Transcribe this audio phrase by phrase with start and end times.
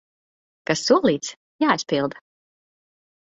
[0.69, 1.29] Kas solīts,
[1.65, 2.23] jāizpilda!